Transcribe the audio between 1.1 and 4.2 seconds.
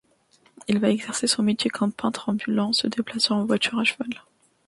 son métier comme peintre ambulant, se déplaçant en voiture à cheval.